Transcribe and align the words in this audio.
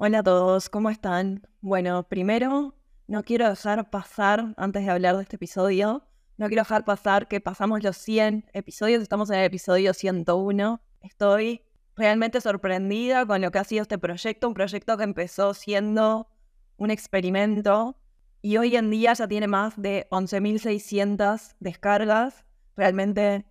Hola 0.00 0.20
a 0.20 0.22
todos, 0.22 0.68
¿cómo 0.68 0.90
están? 0.90 1.42
Bueno, 1.60 2.04
primero 2.08 2.76
no 3.08 3.24
quiero 3.24 3.48
dejar 3.48 3.90
pasar, 3.90 4.54
antes 4.56 4.84
de 4.84 4.90
hablar 4.90 5.16
de 5.16 5.22
este 5.22 5.34
episodio, 5.34 6.06
no 6.36 6.46
quiero 6.46 6.60
dejar 6.60 6.84
pasar 6.84 7.26
que 7.26 7.40
pasamos 7.40 7.82
los 7.82 7.96
100 7.96 8.48
episodios, 8.52 9.02
estamos 9.02 9.28
en 9.30 9.40
el 9.40 9.46
episodio 9.46 9.92
101. 9.92 10.80
Estoy 11.00 11.62
realmente 11.96 12.40
sorprendida 12.40 13.26
con 13.26 13.40
lo 13.40 13.50
que 13.50 13.58
ha 13.58 13.64
sido 13.64 13.82
este 13.82 13.98
proyecto, 13.98 14.46
un 14.46 14.54
proyecto 14.54 14.96
que 14.96 15.02
empezó 15.02 15.52
siendo 15.52 16.28
un 16.76 16.92
experimento 16.92 17.98
y 18.40 18.56
hoy 18.58 18.76
en 18.76 18.90
día 18.90 19.14
ya 19.14 19.26
tiene 19.26 19.48
más 19.48 19.82
de 19.82 20.06
11.600 20.12 21.56
descargas. 21.58 22.44
Realmente 22.76 23.46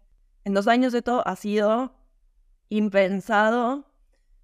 en 0.45 0.53
dos 0.53 0.69
años 0.69 0.93
esto 0.93 1.27
ha 1.27 1.35
sido 1.35 1.93
impensado. 2.69 3.91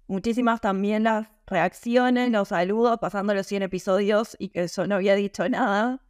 Muchísimas 0.06 0.60
también 0.60 1.04
las 1.04 1.33
reacciones, 1.46 2.30
los 2.30 2.48
saludos, 2.48 2.98
pasando 3.00 3.34
los 3.34 3.46
100 3.46 3.62
episodios 3.62 4.36
y 4.38 4.48
que 4.48 4.66
yo 4.66 4.86
no 4.86 4.96
había 4.96 5.14
dicho 5.14 5.48
nada. 5.48 6.00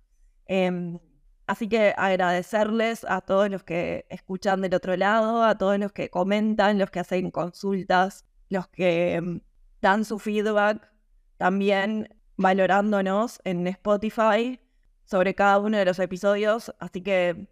Em, 0.46 0.98
así 1.46 1.68
que 1.68 1.94
agradecerles 1.96 3.04
a 3.08 3.20
todos 3.20 3.50
los 3.50 3.64
que 3.64 4.06
escuchan 4.10 4.60
del 4.62 4.74
otro 4.74 4.96
lado, 4.96 5.42
a 5.42 5.56
todos 5.58 5.78
los 5.78 5.92
que 5.92 6.10
comentan, 6.10 6.78
los 6.78 6.90
que 6.90 7.00
hacen 7.00 7.30
consultas, 7.30 8.24
los 8.48 8.68
que 8.68 9.14
em, 9.14 9.40
dan 9.80 10.04
su 10.04 10.18
feedback, 10.18 10.90
también 11.36 12.08
valorándonos 12.36 13.40
en 13.44 13.66
Spotify 13.66 14.60
sobre 15.04 15.34
cada 15.34 15.58
uno 15.58 15.78
de 15.78 15.84
los 15.84 15.98
episodios. 15.98 16.74
Así 16.78 17.02
que 17.02 17.48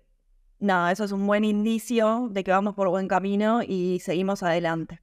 nada, 0.59 0.93
eso 0.93 1.05
es 1.05 1.13
un 1.13 1.27
buen 1.27 1.45
indicio 1.45 2.29
de 2.31 2.45
que 2.45 2.51
vamos 2.51 2.75
por 2.75 2.89
buen 2.89 3.09
camino 3.09 3.63
y 3.63 4.01
seguimos 4.01 4.43
adelante. 4.43 5.01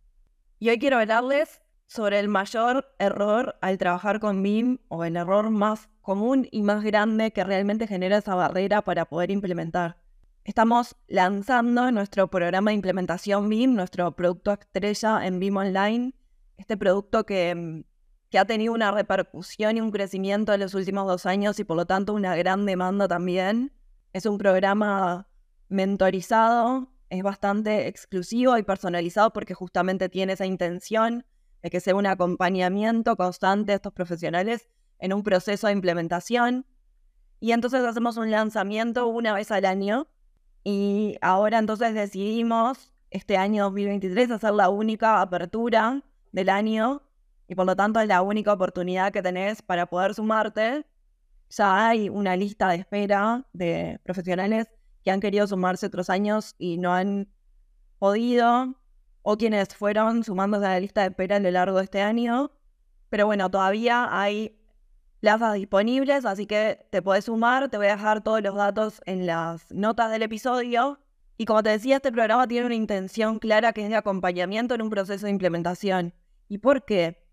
Y 0.60 0.70
hoy 0.70 0.80
quiero 0.80 0.98
hablarles 0.98 1.62
sobre 1.90 2.20
el 2.20 2.28
mayor 2.28 2.94
error 3.00 3.58
al 3.62 3.80
trabajar 3.80 4.20
con 4.20 4.44
BIM 4.44 4.78
o 4.90 5.04
el 5.04 5.18
error 5.18 5.50
más 5.50 5.90
común 6.02 6.48
y 6.52 6.62
más 6.62 6.84
grande 6.84 7.32
que 7.32 7.44
realmente 7.44 7.88
genera 7.88 8.18
esa 8.18 8.36
barrera 8.36 8.84
para 8.84 9.06
poder 9.06 9.32
implementar. 9.32 9.98
Estamos 10.44 10.96
lanzando 11.08 11.92
nuestro 11.92 12.30
programa 12.30 12.70
de 12.70 12.76
implementación 12.76 13.50
BIM, 13.50 13.74
nuestro 13.74 14.16
producto 14.16 14.54
estrella 14.54 15.26
en 15.26 15.40
BIM 15.40 15.58
Online, 15.58 16.14
este 16.58 16.78
producto 16.78 17.26
que, 17.26 17.84
que 18.30 18.38
ha 18.38 18.46
tenido 18.46 18.74
una 18.74 18.92
repercusión 18.92 19.78
y 19.78 19.82
un 19.82 19.90
crecimiento 19.90 20.54
en 20.54 20.60
los 20.60 20.76
últimos 20.76 21.08
dos 21.08 21.26
años 21.26 21.60
y 21.60 21.64
por 21.64 21.76
lo 21.76 21.88
tanto 21.88 22.14
una 22.14 22.36
gran 22.36 22.68
demanda 22.68 23.08
también. 23.08 23.74
Es 24.14 24.28
un 24.28 24.38
programa 24.38 25.28
mentorizado, 25.70 26.92
es 27.10 27.24
bastante 27.24 27.88
exclusivo 27.88 28.60
y 28.60 28.64
personalizado 28.64 29.34
porque 29.34 29.56
justamente 29.56 30.08
tiene 30.08 30.34
esa 30.34 30.46
intención 30.46 31.26
de 31.62 31.70
que 31.70 31.80
sea 31.80 31.96
un 31.96 32.06
acompañamiento 32.06 33.16
constante 33.16 33.72
de 33.72 33.76
estos 33.76 33.94
profesionales 33.94 34.70
en 35.00 35.14
un 35.14 35.24
proceso 35.24 35.68
de 35.68 35.74
implementación. 35.74 36.66
Y 37.40 37.52
entonces 37.52 37.84
hacemos 37.84 38.18
un 38.18 38.32
lanzamiento 38.32 39.08
una 39.08 39.34
vez 39.34 39.52
al 39.52 39.66
año. 39.66 40.08
Y 40.64 41.18
ahora 41.22 41.58
entonces 41.60 41.94
decidimos 41.94 42.94
este 43.10 43.38
año 43.38 43.66
2023 43.66 44.32
hacer 44.32 44.54
la 44.54 44.70
única 44.70 45.22
apertura 45.22 46.04
del 46.32 46.50
año. 46.50 47.02
Y 47.48 47.56
por 47.56 47.66
lo 47.66 47.76
tanto 47.76 48.00
es 48.00 48.08
la 48.08 48.22
única 48.22 48.54
oportunidad 48.54 49.12
que 49.12 49.22
tenés 49.22 49.62
para 49.62 49.88
poder 49.88 50.14
sumarte. 50.14 50.86
Ya 51.50 51.88
hay 51.88 52.10
una 52.10 52.36
lista 52.36 52.70
de 52.70 52.76
espera 52.76 53.46
de 53.54 54.00
profesionales 54.04 54.68
que 55.04 55.12
han 55.12 55.20
querido 55.20 55.48
sumarse 55.48 55.88
otros 55.88 56.10
años 56.10 56.56
y 56.60 56.78
no 56.78 56.94
han 56.94 57.28
podido 57.98 58.79
o 59.22 59.38
quienes 59.38 59.76
fueron 59.76 60.24
sumándose 60.24 60.66
a 60.66 60.70
la 60.70 60.80
lista 60.80 61.02
de 61.02 61.08
espera 61.08 61.38
a 61.38 61.40
lo 61.40 61.52
largo 61.52 61.78
de 61.78 61.84
este 61.84 62.02
año. 62.02 62.52
Pero 63.10 63.26
bueno, 63.26 63.50
todavía 63.50 64.08
hay 64.12 64.60
plazas 65.20 65.56
disponibles, 65.56 66.26
así 66.26 66.46
que 66.46 66.88
te 66.92 67.02
puedes 67.02 67.26
sumar. 67.26 67.70
Te 67.70 67.78
voy 67.78 67.88
a 67.88 67.96
dejar 67.96 68.22
todos 68.24 68.42
los 68.42 68.56
datos 68.56 69.02
en 69.06 69.26
las 69.26 69.72
notas 69.72 70.12
del 70.12 70.24
episodio. 70.24 71.00
Y 71.38 71.46
como 71.46 71.64
te 71.64 71.70
decía, 71.70 71.98
este 71.98 72.12
programa 72.12 72.48
tiene 72.48 72.66
una 72.66 72.76
intención 72.76 73.40
clara 73.40 73.74
que 73.74 73.84
es 73.84 73.90
de 73.90 73.96
acompañamiento 73.96 74.76
en 74.76 74.82
un 74.82 74.90
proceso 74.90 75.26
de 75.26 75.32
implementación. 75.32 76.14
¿Y 76.48 76.58
por 76.58 76.86
qué? 76.86 77.26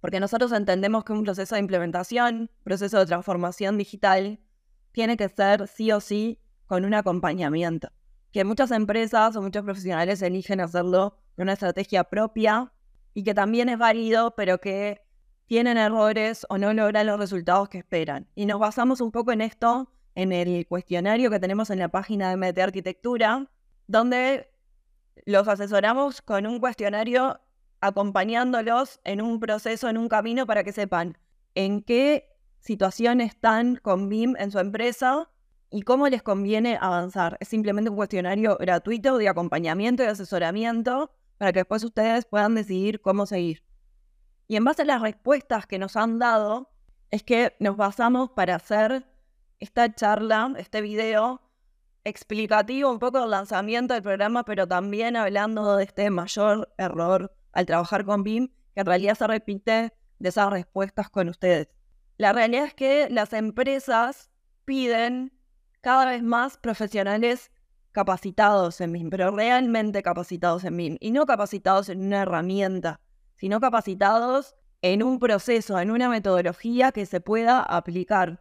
Porque 0.00 0.20
nosotros 0.20 0.52
entendemos 0.52 1.04
que 1.04 1.12
un 1.12 1.24
proceso 1.24 1.54
de 1.54 1.60
implementación, 1.60 2.50
proceso 2.62 2.98
de 2.98 3.06
transformación 3.06 3.78
digital, 3.78 4.40
tiene 4.92 5.16
que 5.16 5.28
ser 5.28 5.66
sí 5.68 5.92
o 5.92 6.00
sí 6.00 6.40
con 6.66 6.84
un 6.84 6.94
acompañamiento 6.94 7.90
que 8.34 8.42
muchas 8.42 8.72
empresas 8.72 9.36
o 9.36 9.42
muchos 9.42 9.62
profesionales 9.62 10.20
eligen 10.20 10.60
hacerlo 10.60 11.16
de 11.36 11.44
una 11.44 11.52
estrategia 11.52 12.02
propia 12.02 12.72
y 13.14 13.22
que 13.22 13.32
también 13.32 13.68
es 13.68 13.78
válido, 13.78 14.34
pero 14.34 14.58
que 14.58 15.02
tienen 15.46 15.78
errores 15.78 16.44
o 16.48 16.58
no 16.58 16.74
logran 16.74 17.06
los 17.06 17.16
resultados 17.16 17.68
que 17.68 17.78
esperan. 17.78 18.26
Y 18.34 18.46
nos 18.46 18.58
basamos 18.58 19.00
un 19.00 19.12
poco 19.12 19.30
en 19.30 19.40
esto, 19.40 19.88
en 20.16 20.32
el 20.32 20.66
cuestionario 20.66 21.30
que 21.30 21.38
tenemos 21.38 21.70
en 21.70 21.78
la 21.78 21.90
página 21.90 22.28
de 22.28 22.36
MT 22.36 22.58
Arquitectura, 22.58 23.48
donde 23.86 24.50
los 25.26 25.46
asesoramos 25.46 26.20
con 26.20 26.44
un 26.44 26.58
cuestionario 26.58 27.38
acompañándolos 27.80 28.98
en 29.04 29.22
un 29.22 29.38
proceso, 29.38 29.88
en 29.88 29.96
un 29.96 30.08
camino 30.08 30.44
para 30.44 30.64
que 30.64 30.72
sepan 30.72 31.16
en 31.54 31.82
qué 31.82 32.36
situación 32.58 33.20
están 33.20 33.76
con 33.76 34.08
BIM 34.08 34.34
en 34.40 34.50
su 34.50 34.58
empresa 34.58 35.30
y 35.70 35.82
cómo 35.82 36.08
les 36.08 36.22
conviene 36.22 36.78
avanzar. 36.80 37.36
Es 37.40 37.48
simplemente 37.48 37.90
un 37.90 37.96
cuestionario 37.96 38.56
gratuito 38.58 39.18
de 39.18 39.28
acompañamiento 39.28 40.02
y 40.02 40.06
asesoramiento 40.06 41.10
para 41.38 41.52
que 41.52 41.60
después 41.60 41.82
ustedes 41.84 42.26
puedan 42.26 42.54
decidir 42.54 43.00
cómo 43.00 43.26
seguir. 43.26 43.64
Y 44.46 44.56
en 44.56 44.64
base 44.64 44.82
a 44.82 44.84
las 44.84 45.02
respuestas 45.02 45.66
que 45.66 45.78
nos 45.78 45.96
han 45.96 46.18
dado, 46.18 46.70
es 47.10 47.22
que 47.22 47.54
nos 47.60 47.76
basamos 47.76 48.30
para 48.30 48.56
hacer 48.56 49.06
esta 49.58 49.94
charla, 49.94 50.52
este 50.58 50.80
video 50.80 51.40
explicativo 52.04 52.90
un 52.90 52.98
poco 52.98 53.20
del 53.20 53.30
lanzamiento 53.30 53.94
del 53.94 54.02
programa, 54.02 54.44
pero 54.44 54.68
también 54.68 55.16
hablando 55.16 55.76
de 55.76 55.84
este 55.84 56.10
mayor 56.10 56.72
error 56.76 57.34
al 57.52 57.66
trabajar 57.66 58.04
con 58.04 58.22
BIM, 58.22 58.48
que 58.74 58.80
en 58.80 58.86
realidad 58.86 59.14
se 59.14 59.26
repite 59.26 59.92
de 60.18 60.28
esas 60.28 60.50
respuestas 60.50 61.08
con 61.08 61.28
ustedes. 61.28 61.68
La 62.18 62.32
realidad 62.32 62.66
es 62.66 62.74
que 62.74 63.08
las 63.10 63.32
empresas 63.32 64.30
piden 64.64 65.33
cada 65.84 66.06
vez 66.06 66.22
más 66.22 66.56
profesionales 66.56 67.52
capacitados 67.92 68.80
en 68.80 68.90
BIM, 68.90 69.10
pero 69.10 69.30
realmente 69.30 70.02
capacitados 70.02 70.64
en 70.64 70.78
BIM, 70.78 70.96
y 70.98 71.10
no 71.10 71.26
capacitados 71.26 71.90
en 71.90 72.06
una 72.06 72.22
herramienta, 72.22 73.00
sino 73.34 73.60
capacitados 73.60 74.56
en 74.80 75.02
un 75.02 75.18
proceso, 75.18 75.78
en 75.78 75.90
una 75.90 76.08
metodología 76.08 76.90
que 76.90 77.04
se 77.04 77.20
pueda 77.20 77.60
aplicar. 77.60 78.40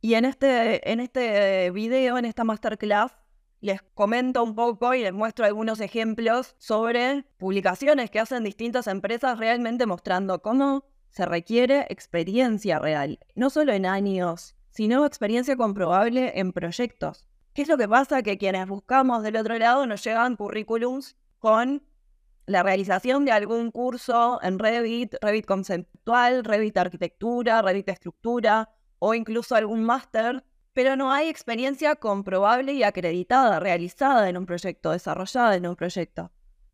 Y 0.00 0.14
en 0.14 0.24
este, 0.24 0.90
en 0.90 1.00
este 1.00 1.70
video, 1.70 2.16
en 2.16 2.24
esta 2.24 2.44
masterclass, 2.44 3.12
les 3.60 3.82
comento 3.92 4.42
un 4.42 4.54
poco 4.54 4.94
y 4.94 5.02
les 5.02 5.12
muestro 5.12 5.44
algunos 5.44 5.80
ejemplos 5.80 6.54
sobre 6.56 7.26
publicaciones 7.36 8.10
que 8.10 8.20
hacen 8.20 8.42
distintas 8.42 8.86
empresas 8.86 9.38
realmente 9.38 9.84
mostrando 9.84 10.40
cómo 10.40 10.86
se 11.10 11.26
requiere 11.26 11.86
experiencia 11.90 12.78
real, 12.78 13.18
no 13.34 13.50
solo 13.50 13.74
en 13.74 13.84
años 13.84 14.56
sino 14.70 15.04
experiencia 15.04 15.56
comprobable 15.56 16.38
en 16.38 16.52
proyectos. 16.52 17.26
¿Qué 17.52 17.62
es 17.62 17.68
lo 17.68 17.76
que 17.76 17.88
pasa? 17.88 18.22
Que 18.22 18.38
quienes 18.38 18.66
buscamos 18.68 19.22
del 19.22 19.36
otro 19.36 19.58
lado 19.58 19.86
nos 19.86 20.04
llegan 20.04 20.36
currículums 20.36 21.16
con 21.38 21.82
la 22.46 22.62
realización 22.62 23.24
de 23.24 23.32
algún 23.32 23.70
curso 23.70 24.40
en 24.42 24.58
Revit, 24.58 25.14
Revit 25.20 25.46
conceptual, 25.46 26.44
Revit 26.44 26.76
arquitectura, 26.76 27.62
Revit 27.62 27.88
estructura 27.88 28.70
o 28.98 29.14
incluso 29.14 29.54
algún 29.54 29.84
máster, 29.84 30.44
pero 30.72 30.96
no 30.96 31.12
hay 31.12 31.28
experiencia 31.28 31.96
comprobable 31.96 32.72
y 32.72 32.82
acreditada, 32.82 33.60
realizada 33.60 34.28
en 34.28 34.36
un 34.36 34.46
proyecto, 34.46 34.92
desarrollada 34.92 35.56
en 35.56 35.66
un 35.66 35.76
proyecto. 35.76 36.30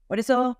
Por 0.07 0.19
eso 0.19 0.59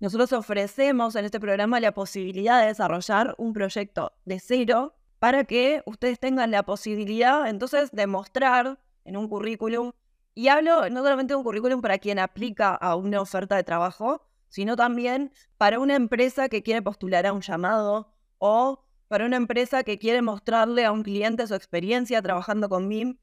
nosotros 0.00 0.32
ofrecemos 0.32 1.16
en 1.16 1.24
este 1.24 1.40
programa 1.40 1.80
la 1.80 1.92
posibilidad 1.92 2.60
de 2.60 2.68
desarrollar 2.68 3.34
un 3.38 3.52
proyecto 3.52 4.12
de 4.24 4.40
cero 4.40 4.94
para 5.24 5.44
que 5.44 5.82
ustedes 5.86 6.20
tengan 6.20 6.50
la 6.50 6.64
posibilidad 6.64 7.48
entonces 7.48 7.90
de 7.92 8.06
mostrar 8.06 8.78
en 9.06 9.16
un 9.16 9.26
currículum 9.26 9.92
Y 10.34 10.48
hablo 10.48 10.90
no 10.90 11.02
solamente 11.02 11.32
de 11.32 11.36
un 11.36 11.44
currículum 11.44 11.80
para 11.80 11.96
quien 11.96 12.18
aplica 12.18 12.74
a 12.74 12.94
una 12.94 13.22
oferta 13.22 13.56
de 13.56 13.64
trabajo, 13.64 14.20
sino 14.50 14.76
también 14.76 15.32
para 15.56 15.78
una 15.78 15.96
empresa 15.96 16.50
que 16.50 16.62
quiere 16.62 16.82
postular 16.82 17.24
a 17.24 17.32
un 17.32 17.40
llamado 17.40 18.12
o 18.36 18.84
para 19.08 19.24
una 19.24 19.38
empresa 19.38 19.82
que 19.82 19.98
quiere 19.98 20.20
mostrarle 20.20 20.84
a 20.84 20.92
un 20.92 21.02
cliente 21.02 21.46
su 21.46 21.54
experiencia 21.54 22.20
trabajando 22.20 22.68
con 22.68 22.86
BIM. 22.90 23.16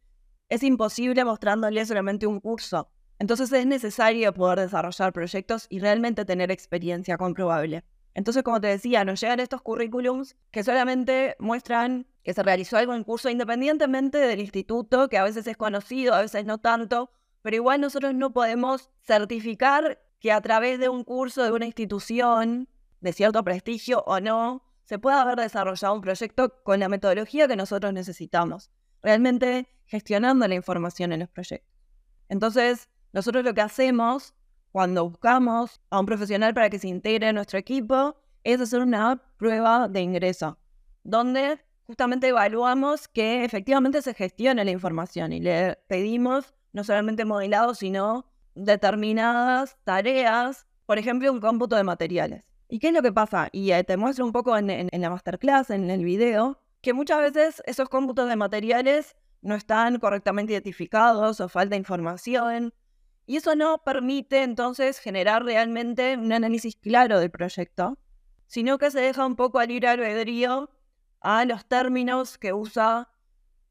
Es 0.49 0.63
imposible 0.63 1.23
mostrándole 1.23 1.85
solamente 1.85 2.25
un 2.25 2.39
curso. 2.39 2.89
Entonces 3.19 3.51
es 3.51 3.67
necesario 3.67 4.33
poder 4.33 4.61
desarrollar 4.61 5.13
proyectos 5.13 5.67
y 5.69 5.77
realmente 5.77 6.25
tener 6.25 6.49
experiencia 6.49 7.19
comprobable. 7.19 7.83
Entonces, 8.13 8.43
como 8.43 8.59
te 8.59 8.67
decía, 8.67 9.05
nos 9.05 9.21
llegan 9.21 9.39
estos 9.39 9.61
currículums 9.61 10.35
que 10.51 10.63
solamente 10.63 11.35
muestran 11.39 12.07
que 12.23 12.33
se 12.33 12.43
realizó 12.43 12.77
algo 12.77 12.93
en 12.93 13.03
curso 13.03 13.29
independientemente 13.29 14.17
del 14.17 14.39
instituto, 14.39 15.09
que 15.09 15.17
a 15.17 15.23
veces 15.23 15.47
es 15.47 15.57
conocido, 15.57 16.13
a 16.13 16.21
veces 16.21 16.45
no 16.45 16.59
tanto, 16.59 17.09
pero 17.41 17.55
igual 17.55 17.81
nosotros 17.81 18.13
no 18.13 18.31
podemos 18.33 18.91
certificar 19.01 19.99
que 20.19 20.31
a 20.31 20.41
través 20.41 20.79
de 20.79 20.89
un 20.89 21.03
curso 21.03 21.43
de 21.43 21.51
una 21.51 21.65
institución 21.65 22.69
de 22.99 23.13
cierto 23.13 23.43
prestigio 23.43 24.03
o 24.05 24.19
no, 24.19 24.63
se 24.83 24.99
pueda 24.99 25.21
haber 25.21 25.37
desarrollado 25.37 25.95
un 25.95 26.01
proyecto 26.01 26.61
con 26.63 26.79
la 26.79 26.89
metodología 26.89 27.47
que 27.47 27.55
nosotros 27.55 27.93
necesitamos, 27.93 28.69
realmente 29.01 29.67
gestionando 29.85 30.47
la 30.47 30.55
información 30.55 31.11
en 31.11 31.21
los 31.21 31.29
proyectos. 31.29 31.71
Entonces, 32.29 32.89
nosotros 33.13 33.43
lo 33.43 33.53
que 33.53 33.61
hacemos 33.61 34.35
cuando 34.71 35.09
buscamos 35.09 35.81
a 35.89 35.99
un 35.99 36.05
profesional 36.05 36.53
para 36.53 36.69
que 36.69 36.79
se 36.79 36.87
integre 36.87 37.29
en 37.29 37.35
nuestro 37.35 37.59
equipo 37.59 38.15
es 38.43 38.59
hacer 38.59 38.81
una 38.81 39.21
prueba 39.37 39.87
de 39.87 40.01
ingreso, 40.01 40.57
donde 41.03 41.59
justamente 41.83 42.29
evaluamos 42.29 43.07
que 43.07 43.43
efectivamente 43.43 44.01
se 44.01 44.13
gestione 44.13 44.63
la 44.63 44.71
información 44.71 45.33
y 45.33 45.41
le 45.41 45.77
pedimos 45.87 46.53
no 46.73 46.83
solamente 46.83 47.25
modelado, 47.25 47.75
sino 47.75 48.25
determinadas 48.55 49.77
tareas, 49.83 50.67
por 50.85 50.97
ejemplo, 50.97 51.31
un 51.31 51.41
cómputo 51.41 51.75
de 51.75 51.83
materiales. 51.83 52.45
¿Y 52.69 52.79
qué 52.79 52.87
es 52.87 52.93
lo 52.93 53.01
que 53.01 53.11
pasa? 53.11 53.49
Y 53.51 53.71
eh, 53.71 53.83
te 53.83 53.97
muestro 53.97 54.25
un 54.25 54.31
poco 54.31 54.57
en, 54.57 54.89
la 54.91 55.09
masterclass, 55.09 55.69
en 55.69 55.89
el 55.89 56.05
video, 56.05 56.59
que 56.81 56.93
muchas 56.93 57.19
veces 57.19 57.61
esos 57.65 57.89
cómputos 57.89 58.29
de 58.29 58.37
materiales 58.37 59.17
no 59.41 59.55
están 59.55 59.99
correctamente 59.99 60.53
identificados 60.53 61.41
o 61.41 61.49
falta 61.49 61.75
información. 61.75 62.73
Y 63.31 63.37
eso 63.37 63.55
no 63.55 63.77
permite 63.77 64.43
entonces 64.43 64.99
generar 64.99 65.45
realmente 65.45 66.17
un 66.17 66.33
análisis 66.33 66.75
claro 66.75 67.17
del 67.17 67.31
proyecto, 67.31 67.97
sino 68.45 68.77
que 68.77 68.91
se 68.91 68.99
deja 68.99 69.25
un 69.25 69.37
poco 69.37 69.59
al 69.59 69.69
libre 69.69 69.87
albedrío 69.87 70.69
a 71.21 71.45
los 71.45 71.65
términos 71.65 72.37
que 72.37 72.51
usa 72.51 73.07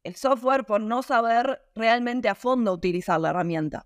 el 0.03 0.15
software 0.15 0.65
por 0.65 0.81
no 0.81 1.03
saber 1.03 1.61
realmente 1.75 2.27
a 2.27 2.33
fondo 2.33 2.73
utilizar 2.73 3.21
la 3.21 3.29
herramienta. 3.29 3.85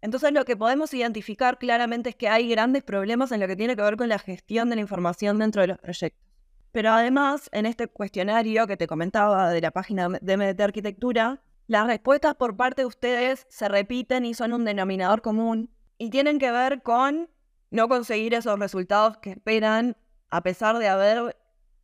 Entonces 0.00 0.30
lo 0.30 0.44
que 0.44 0.56
podemos 0.56 0.94
identificar 0.94 1.58
claramente 1.58 2.10
es 2.10 2.14
que 2.14 2.28
hay 2.28 2.48
grandes 2.48 2.84
problemas 2.84 3.32
en 3.32 3.40
lo 3.40 3.48
que 3.48 3.56
tiene 3.56 3.74
que 3.74 3.82
ver 3.82 3.96
con 3.96 4.08
la 4.08 4.20
gestión 4.20 4.70
de 4.70 4.76
la 4.76 4.82
información 4.82 5.40
dentro 5.40 5.60
de 5.62 5.66
los 5.66 5.78
proyectos. 5.78 6.24
Pero 6.70 6.92
además, 6.92 7.48
en 7.50 7.66
este 7.66 7.88
cuestionario 7.88 8.68
que 8.68 8.76
te 8.76 8.86
comentaba 8.86 9.50
de 9.50 9.60
la 9.60 9.72
página 9.72 10.08
de 10.08 10.36
MDT 10.36 10.60
Arquitectura, 10.60 11.42
las 11.66 11.86
respuestas 11.86 12.34
por 12.36 12.56
parte 12.56 12.82
de 12.82 12.86
ustedes 12.86 13.46
se 13.48 13.68
repiten 13.68 14.24
y 14.24 14.34
son 14.34 14.52
un 14.52 14.64
denominador 14.64 15.22
común 15.22 15.70
y 15.98 16.10
tienen 16.10 16.38
que 16.38 16.50
ver 16.50 16.82
con 16.82 17.28
no 17.70 17.88
conseguir 17.88 18.34
esos 18.34 18.58
resultados 18.58 19.18
que 19.18 19.30
esperan 19.30 19.96
a 20.30 20.42
pesar 20.42 20.78
de 20.78 20.88
haber 20.88 21.36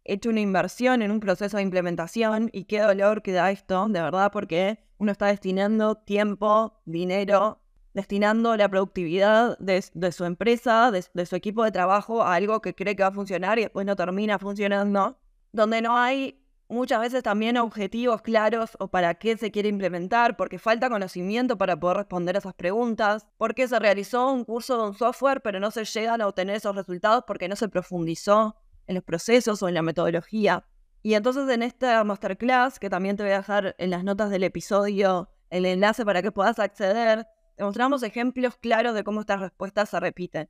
hecho 0.05 0.31
una 0.31 0.41
inversión 0.41 1.03
en 1.03 1.11
un 1.11 1.21
proceso 1.21 1.57
de 1.57 1.63
implementación 1.63 2.51
y 2.53 2.65
qué 2.65 2.81
dolor 2.81 3.23
que 3.23 3.33
da 3.33 3.51
esto, 3.51 3.87
de 3.89 4.01
verdad, 4.01 4.31
porque 4.33 4.79
uno 4.99 5.13
está 5.13 5.27
destinando 5.27 5.97
tiempo, 5.97 6.81
dinero, 6.85 7.61
destinando 7.95 8.57
la 8.57 8.69
productividad 8.69 9.59
de, 9.59 9.83
su 10.13 10.25
empresa, 10.25 10.91
de, 10.91 11.27
su 11.27 11.37
equipo 11.37 11.65
de 11.65 11.73
trabajo 11.73 12.23
a 12.23 12.35
algo 12.35 12.61
que 12.61 12.75
cree 12.75 12.97
que 12.97 13.03
va 13.03 13.11
a 13.11 13.13
funcionar 13.13 13.59
y 13.59 13.63
después 13.63 13.87
no 13.87 13.97
termina 13.97 14.39
funcionando, 14.39 15.19
donde 15.53 15.83
no 15.83 15.97
hay 15.97 16.42
muchas 16.73 17.01
veces 17.01 17.23
también 17.23 17.57
objetivos 17.59 18.23
claros 18.23 18.77
o 18.81 18.89
para 18.89 19.15
qué 19.15 19.37
se 19.37 19.51
quiere 19.51 19.69
implementar, 19.69 20.37
porque 20.37 20.59
falta 20.59 20.89
conocimiento 20.89 21.59
para 21.59 21.79
poder 21.79 21.99
responder 21.99 22.37
esas 22.37 22.55
preguntas, 22.55 23.27
porque 23.37 23.69
se 23.69 23.79
realizó 23.79 24.33
un 24.33 24.45
curso 24.45 24.77
de 24.79 24.89
un 24.89 24.95
software 24.95 25.43
pero 25.43 25.61
no 25.61 25.71
se 25.71 25.85
llegan 25.85 26.21
a 26.21 26.27
obtener 26.27 26.57
esos 26.57 26.75
resultados 26.75 27.25
porque 27.27 27.49
no 27.49 27.57
se 27.57 27.69
profundizó 27.69 28.57
en 28.87 28.97
los 28.97 29.05
procesos 29.05 29.63
o 29.63 29.69
en 29.69 29.75
la 29.75 29.83
metodología. 29.83 30.65
Y 31.03 31.15
entonces 31.15 31.49
en 31.49 31.63
esta 31.63 32.03
masterclass, 32.05 32.79
que 32.79 32.89
también 32.89 33.17
te 33.17 33.23
voy 33.23 33.33
a 33.33 33.39
dejar 33.39 33.75
en 33.79 33.91
las 33.91 34.05
notas 34.05 34.31
del 34.31 34.45
episodio 34.45 35.29
el 35.51 35.67
enlace 35.67 36.05
para 36.05 36.23
que 36.23 36.33
puedas 36.33 36.59
acceder, 36.59 37.27
te 37.57 37.65
mostramos 37.65 38.03
ejemplos 38.03 38.57
claros 38.57 38.95
de 38.95 39.05
cómo 39.05 39.21
estas 39.21 39.41
respuestas 39.41 39.91
se 39.91 40.01
repiten. 40.01 40.49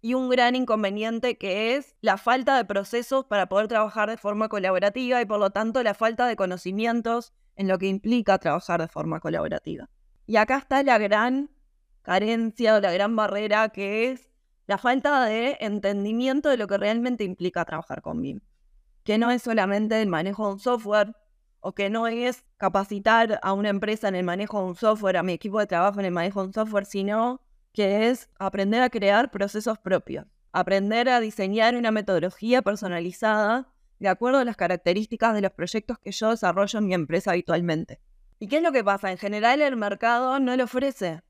Y 0.00 0.14
un 0.14 0.28
gran 0.28 0.54
inconveniente 0.54 1.38
que 1.38 1.76
es 1.76 1.96
la 2.00 2.18
falta 2.18 2.56
de 2.56 2.64
procesos 2.64 3.24
para 3.24 3.48
poder 3.48 3.68
trabajar 3.68 4.08
de 4.08 4.16
forma 4.16 4.48
colaborativa 4.48 5.20
y 5.20 5.26
por 5.26 5.40
lo 5.40 5.50
tanto 5.50 5.82
la 5.82 5.94
falta 5.94 6.26
de 6.26 6.36
conocimientos 6.36 7.32
en 7.56 7.66
lo 7.66 7.78
que 7.78 7.86
implica 7.86 8.38
trabajar 8.38 8.80
de 8.80 8.88
forma 8.88 9.20
colaborativa. 9.20 9.88
Y 10.26 10.36
acá 10.36 10.58
está 10.58 10.82
la 10.82 10.98
gran 10.98 11.50
carencia 12.02 12.76
o 12.76 12.80
la 12.80 12.92
gran 12.92 13.16
barrera 13.16 13.68
que 13.70 14.10
es 14.10 14.28
la 14.68 14.78
falta 14.78 15.24
de 15.24 15.56
entendimiento 15.60 16.50
de 16.50 16.58
lo 16.58 16.68
que 16.68 16.78
realmente 16.78 17.24
implica 17.24 17.64
trabajar 17.64 18.02
con 18.02 18.20
BIM. 18.20 18.40
Que 19.02 19.18
no 19.18 19.30
es 19.30 19.42
solamente 19.42 20.00
el 20.00 20.08
manejo 20.08 20.46
de 20.46 20.52
un 20.52 20.60
software, 20.60 21.16
o 21.60 21.72
que 21.72 21.90
no 21.90 22.06
es 22.06 22.44
capacitar 22.56 23.40
a 23.42 23.52
una 23.52 23.70
empresa 23.70 24.08
en 24.08 24.14
el 24.14 24.24
manejo 24.24 24.60
de 24.60 24.66
un 24.66 24.76
software, 24.76 25.16
a 25.16 25.22
mi 25.22 25.32
equipo 25.32 25.58
de 25.58 25.66
trabajo 25.66 25.98
en 26.00 26.06
el 26.06 26.12
manejo 26.12 26.42
de 26.42 26.48
un 26.48 26.52
software, 26.52 26.84
sino 26.84 27.40
que 27.78 28.08
es 28.08 28.28
aprender 28.40 28.82
a 28.82 28.90
crear 28.90 29.30
procesos 29.30 29.78
propios, 29.78 30.26
aprender 30.50 31.08
a 31.08 31.20
diseñar 31.20 31.76
una 31.76 31.92
metodología 31.92 32.60
personalizada 32.60 33.72
de 34.00 34.08
acuerdo 34.08 34.38
a 34.38 34.44
las 34.44 34.56
características 34.56 35.32
de 35.32 35.42
los 35.42 35.52
proyectos 35.52 35.96
que 36.00 36.10
yo 36.10 36.30
desarrollo 36.30 36.80
en 36.80 36.86
mi 36.88 36.94
empresa 36.94 37.30
habitualmente. 37.30 38.00
¿Y 38.40 38.48
qué 38.48 38.56
es 38.56 38.64
lo 38.64 38.72
que 38.72 38.82
pasa? 38.82 39.12
En 39.12 39.16
general 39.16 39.62
el 39.62 39.76
mercado 39.76 40.40
no 40.40 40.56
lo 40.56 40.64
ofrece 40.64 41.22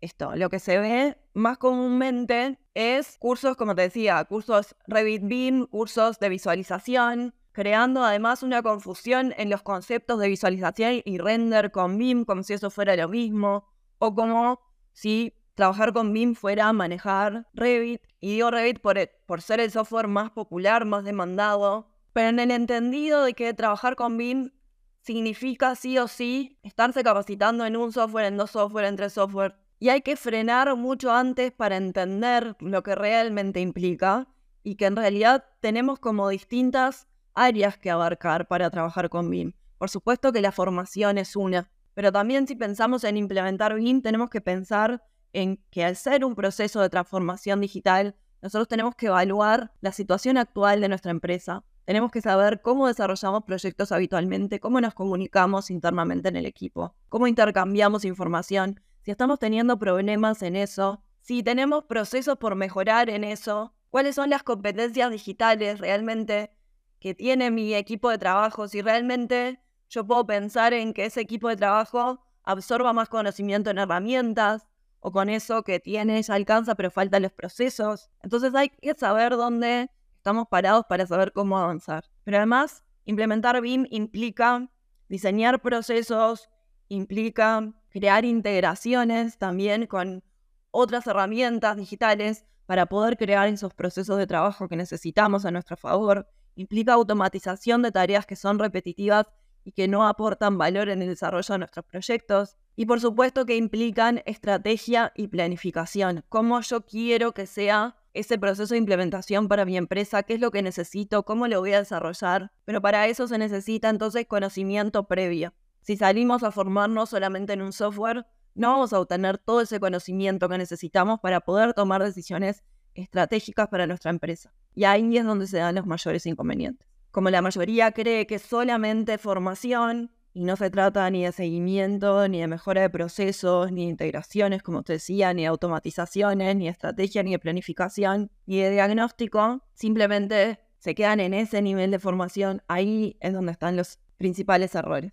esto. 0.00 0.36
Lo 0.36 0.50
que 0.50 0.60
se 0.60 0.78
ve 0.78 1.18
más 1.34 1.58
comúnmente 1.58 2.60
es 2.74 3.16
cursos, 3.18 3.56
como 3.56 3.74
te 3.74 3.82
decía, 3.82 4.24
cursos 4.26 4.76
Revit 4.86 5.24
BIM, 5.24 5.66
cursos 5.66 6.20
de 6.20 6.28
visualización, 6.28 7.34
creando 7.50 8.04
además 8.04 8.44
una 8.44 8.62
confusión 8.62 9.34
en 9.36 9.50
los 9.50 9.62
conceptos 9.62 10.20
de 10.20 10.28
visualización 10.28 11.02
y 11.04 11.18
render 11.18 11.72
con 11.72 11.98
BIM, 11.98 12.24
como 12.24 12.44
si 12.44 12.52
eso 12.52 12.70
fuera 12.70 12.94
lo 12.94 13.08
mismo, 13.08 13.66
o 13.98 14.14
como 14.14 14.60
si 14.92 15.37
trabajar 15.58 15.92
con 15.92 16.12
BIM 16.12 16.36
fuera 16.36 16.72
manejar 16.72 17.48
Revit. 17.52 18.00
Y 18.20 18.34
digo 18.34 18.52
Revit 18.52 18.78
por, 18.78 18.96
por 19.26 19.42
ser 19.42 19.58
el 19.58 19.72
software 19.72 20.06
más 20.06 20.30
popular, 20.30 20.84
más 20.84 21.02
demandado, 21.02 21.90
pero 22.12 22.28
en 22.28 22.38
el 22.38 22.52
entendido 22.52 23.24
de 23.24 23.34
que 23.34 23.52
trabajar 23.54 23.96
con 23.96 24.16
BIM 24.16 24.52
significa 25.00 25.74
sí 25.74 25.98
o 25.98 26.06
sí 26.06 26.60
estarse 26.62 27.02
capacitando 27.02 27.66
en 27.66 27.76
un 27.76 27.90
software, 27.90 28.26
en 28.26 28.36
dos 28.36 28.52
software, 28.52 28.84
en 28.84 28.94
tres 28.94 29.14
software, 29.14 29.56
y 29.80 29.88
hay 29.88 30.02
que 30.02 30.14
frenar 30.14 30.76
mucho 30.76 31.12
antes 31.12 31.50
para 31.50 31.76
entender 31.76 32.54
lo 32.60 32.84
que 32.84 32.94
realmente 32.94 33.60
implica 33.60 34.28
y 34.62 34.76
que 34.76 34.86
en 34.86 34.94
realidad 34.94 35.44
tenemos 35.58 35.98
como 35.98 36.28
distintas 36.28 37.08
áreas 37.34 37.76
que 37.78 37.90
abarcar 37.90 38.46
para 38.46 38.70
trabajar 38.70 39.08
con 39.08 39.28
BIM. 39.28 39.54
Por 39.76 39.90
supuesto 39.90 40.32
que 40.32 40.40
la 40.40 40.52
formación 40.52 41.18
es 41.18 41.34
una, 41.34 41.68
pero 41.94 42.12
también 42.12 42.46
si 42.46 42.54
pensamos 42.54 43.02
en 43.02 43.16
implementar 43.16 43.74
BIM 43.74 44.02
tenemos 44.02 44.30
que 44.30 44.40
pensar 44.40 45.02
en 45.38 45.58
que 45.70 45.84
al 45.84 45.94
ser 45.94 46.24
un 46.24 46.34
proceso 46.34 46.80
de 46.80 46.90
transformación 46.90 47.60
digital, 47.60 48.16
nosotros 48.42 48.66
tenemos 48.66 48.96
que 48.96 49.06
evaluar 49.06 49.72
la 49.80 49.92
situación 49.92 50.36
actual 50.36 50.80
de 50.80 50.88
nuestra 50.88 51.12
empresa. 51.12 51.64
Tenemos 51.84 52.10
que 52.10 52.20
saber 52.20 52.60
cómo 52.60 52.88
desarrollamos 52.88 53.44
proyectos 53.44 53.92
habitualmente, 53.92 54.58
cómo 54.58 54.80
nos 54.80 54.94
comunicamos 54.94 55.70
internamente 55.70 56.28
en 56.28 56.36
el 56.36 56.44
equipo, 56.44 56.94
cómo 57.08 57.28
intercambiamos 57.28 58.04
información, 58.04 58.80
si 59.02 59.12
estamos 59.12 59.38
teniendo 59.38 59.78
problemas 59.78 60.42
en 60.42 60.56
eso, 60.56 61.02
si 61.20 61.42
tenemos 61.42 61.84
procesos 61.84 62.36
por 62.36 62.56
mejorar 62.56 63.08
en 63.08 63.22
eso, 63.22 63.72
cuáles 63.90 64.16
son 64.16 64.30
las 64.30 64.42
competencias 64.42 65.10
digitales 65.10 65.78
realmente 65.78 66.50
que 66.98 67.14
tiene 67.14 67.50
mi 67.50 67.74
equipo 67.74 68.10
de 68.10 68.18
trabajo, 68.18 68.66
si 68.66 68.82
realmente 68.82 69.60
yo 69.88 70.04
puedo 70.04 70.26
pensar 70.26 70.74
en 70.74 70.92
que 70.92 71.06
ese 71.06 71.20
equipo 71.20 71.48
de 71.48 71.56
trabajo 71.56 72.20
absorba 72.42 72.92
más 72.92 73.08
conocimiento 73.08 73.70
en 73.70 73.78
herramientas 73.78 74.66
o 75.00 75.12
con 75.12 75.28
eso 75.28 75.62
que 75.62 75.80
tiene 75.80 76.22
ya 76.22 76.34
alcanza 76.34 76.74
pero 76.74 76.90
faltan 76.90 77.22
los 77.22 77.32
procesos. 77.32 78.10
Entonces 78.22 78.54
hay 78.54 78.70
que 78.70 78.94
saber 78.94 79.36
dónde 79.36 79.90
estamos 80.16 80.46
parados 80.48 80.84
para 80.88 81.06
saber 81.06 81.32
cómo 81.32 81.58
avanzar. 81.58 82.04
Pero 82.24 82.38
además, 82.38 82.84
implementar 83.04 83.60
BIM 83.60 83.86
implica 83.90 84.68
diseñar 85.08 85.62
procesos, 85.62 86.48
implica 86.88 87.72
crear 87.90 88.24
integraciones 88.24 89.38
también 89.38 89.86
con 89.86 90.22
otras 90.70 91.06
herramientas 91.06 91.76
digitales 91.76 92.44
para 92.66 92.86
poder 92.86 93.16
crear 93.16 93.48
esos 93.48 93.72
procesos 93.72 94.18
de 94.18 94.26
trabajo 94.26 94.68
que 94.68 94.76
necesitamos 94.76 95.46
a 95.46 95.50
nuestro 95.50 95.76
favor. 95.76 96.28
Implica 96.54 96.92
automatización 96.92 97.82
de 97.82 97.92
tareas 97.92 98.26
que 98.26 98.36
son 98.36 98.58
repetitivas 98.58 99.26
y 99.64 99.72
que 99.72 99.88
no 99.88 100.06
aportan 100.06 100.58
valor 100.58 100.88
en 100.88 101.00
el 101.02 101.08
desarrollo 101.08 101.54
de 101.54 101.58
nuestros 101.58 101.86
proyectos. 101.86 102.56
Y 102.78 102.86
por 102.86 103.00
supuesto 103.00 103.44
que 103.44 103.56
implican 103.56 104.22
estrategia 104.24 105.12
y 105.16 105.26
planificación. 105.26 106.22
Cómo 106.28 106.60
yo 106.60 106.86
quiero 106.86 107.34
que 107.34 107.48
sea 107.48 107.96
ese 108.14 108.38
proceso 108.38 108.72
de 108.72 108.78
implementación 108.78 109.48
para 109.48 109.64
mi 109.64 109.76
empresa, 109.76 110.22
qué 110.22 110.34
es 110.34 110.40
lo 110.40 110.52
que 110.52 110.62
necesito, 110.62 111.24
cómo 111.24 111.48
lo 111.48 111.58
voy 111.58 111.72
a 111.72 111.80
desarrollar. 111.80 112.52
Pero 112.64 112.80
para 112.80 113.08
eso 113.08 113.26
se 113.26 113.36
necesita 113.36 113.88
entonces 113.88 114.26
conocimiento 114.28 115.08
previo. 115.08 115.54
Si 115.80 115.96
salimos 115.96 116.44
a 116.44 116.52
formarnos 116.52 117.10
solamente 117.10 117.52
en 117.52 117.62
un 117.62 117.72
software, 117.72 118.26
no 118.54 118.70
vamos 118.70 118.92
a 118.92 119.00
obtener 119.00 119.38
todo 119.38 119.60
ese 119.60 119.80
conocimiento 119.80 120.48
que 120.48 120.58
necesitamos 120.58 121.18
para 121.18 121.40
poder 121.40 121.74
tomar 121.74 122.04
decisiones 122.04 122.62
estratégicas 122.94 123.66
para 123.66 123.88
nuestra 123.88 124.12
empresa. 124.12 124.52
Y 124.76 124.84
ahí 124.84 125.16
es 125.16 125.24
donde 125.24 125.48
se 125.48 125.58
dan 125.58 125.74
los 125.74 125.86
mayores 125.86 126.24
inconvenientes. 126.26 126.86
Como 127.10 127.28
la 127.30 127.42
mayoría 127.42 127.90
cree 127.90 128.28
que 128.28 128.38
solamente 128.38 129.18
formación 129.18 130.12
y 130.32 130.44
no 130.44 130.56
se 130.56 130.70
trata 130.70 131.08
ni 131.10 131.24
de 131.24 131.32
seguimiento, 131.32 132.28
ni 132.28 132.40
de 132.40 132.46
mejora 132.46 132.82
de 132.82 132.90
procesos, 132.90 133.72
ni 133.72 133.84
de 133.84 133.90
integraciones, 133.90 134.62
como 134.62 134.82
te 134.82 134.94
decía, 134.94 135.32
ni 135.34 135.42
de 135.42 135.48
automatizaciones, 135.48 136.54
ni 136.56 136.64
de 136.64 136.70
estrategia, 136.70 137.22
ni 137.22 137.32
de 137.32 137.38
planificación, 137.38 138.30
ni 138.46 138.60
de 138.60 138.70
diagnóstico. 138.70 139.62
Simplemente 139.74 140.60
se 140.78 140.94
quedan 140.94 141.20
en 141.20 141.34
ese 141.34 141.62
nivel 141.62 141.90
de 141.90 141.98
formación. 141.98 142.62
Ahí 142.68 143.16
es 143.20 143.32
donde 143.32 143.52
están 143.52 143.76
los 143.76 143.98
principales 144.16 144.74
errores. 144.74 145.12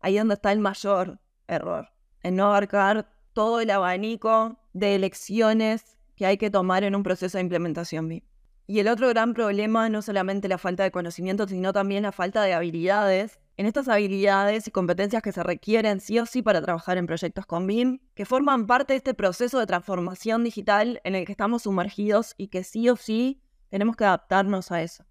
Ahí 0.00 0.16
es 0.16 0.20
donde 0.20 0.34
está 0.34 0.52
el 0.52 0.60
mayor 0.60 1.20
error. 1.46 1.90
En 2.22 2.36
no 2.36 2.46
abarcar 2.46 3.10
todo 3.32 3.60
el 3.60 3.70
abanico 3.70 4.58
de 4.72 4.94
elecciones 4.94 5.96
que 6.16 6.26
hay 6.26 6.36
que 6.36 6.50
tomar 6.50 6.84
en 6.84 6.94
un 6.94 7.02
proceso 7.02 7.38
de 7.38 7.42
implementación 7.42 8.08
BIM. 8.08 8.22
Y 8.66 8.78
el 8.78 8.88
otro 8.88 9.08
gran 9.08 9.34
problema 9.34 9.88
no 9.88 10.00
solamente 10.00 10.48
la 10.48 10.58
falta 10.58 10.82
de 10.82 10.90
conocimiento, 10.90 11.46
sino 11.46 11.72
también 11.72 12.04
la 12.04 12.12
falta 12.12 12.42
de 12.42 12.54
habilidades 12.54 13.38
en 13.56 13.66
estas 13.66 13.88
habilidades 13.88 14.66
y 14.66 14.70
competencias 14.72 15.22
que 15.22 15.30
se 15.30 15.42
requieren 15.42 16.00
sí 16.00 16.18
o 16.18 16.26
sí 16.26 16.42
para 16.42 16.60
trabajar 16.60 16.98
en 16.98 17.06
proyectos 17.06 17.46
con 17.46 17.66
BIM, 17.66 18.00
que 18.14 18.24
forman 18.24 18.66
parte 18.66 18.94
de 18.94 18.96
este 18.96 19.14
proceso 19.14 19.60
de 19.60 19.66
transformación 19.66 20.42
digital 20.42 21.00
en 21.04 21.14
el 21.14 21.24
que 21.24 21.32
estamos 21.32 21.62
sumergidos 21.62 22.34
y 22.36 22.48
que 22.48 22.64
sí 22.64 22.88
o 22.88 22.96
sí 22.96 23.40
tenemos 23.68 23.96
que 23.96 24.04
adaptarnos 24.04 24.72
a 24.72 24.82
eso. 24.82 25.04